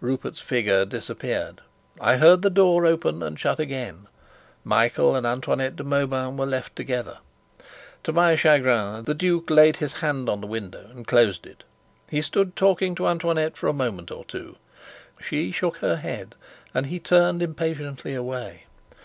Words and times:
Rupert's 0.00 0.40
figure 0.40 0.84
disappeared. 0.84 1.60
I 2.00 2.16
heard 2.16 2.42
the 2.42 2.50
door 2.50 2.84
open 2.84 3.22
and 3.22 3.38
shut 3.38 3.60
again. 3.60 4.08
Michael 4.64 5.14
and 5.14 5.24
Antoinette 5.24 5.76
de 5.76 5.84
Mauban 5.84 6.36
were 6.36 6.46
left 6.46 6.74
together. 6.74 7.18
To 8.02 8.12
my 8.12 8.34
chagrin, 8.34 9.04
the 9.04 9.14
duke 9.14 9.48
laid 9.50 9.76
his 9.76 9.92
hand 9.92 10.28
on 10.28 10.40
the 10.40 10.48
window 10.48 10.88
and 10.90 11.06
closed 11.06 11.46
it. 11.46 11.62
He 12.10 12.22
stood 12.22 12.56
talking 12.56 12.96
to 12.96 13.06
Antoinette 13.06 13.56
for 13.56 13.68
a 13.68 13.72
moment 13.72 14.10
or 14.10 14.24
two. 14.24 14.56
She 15.20 15.52
shook 15.52 15.76
her 15.76 15.94
head, 15.98 16.34
and 16.74 16.86
he 16.86 16.98
turned 16.98 17.40
impatiently 17.40 18.16
away. 18.16 18.64